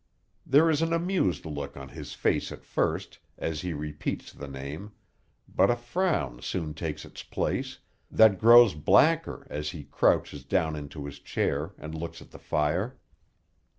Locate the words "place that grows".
7.21-8.73